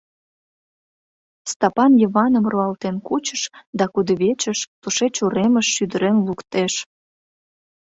[1.51, 3.41] Стапан Йываным руалтен кучыш
[3.77, 6.73] да кудывечыш, тушеч уремыш шӱдырен луктеш.